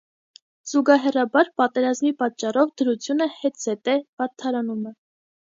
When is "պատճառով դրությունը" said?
2.23-3.29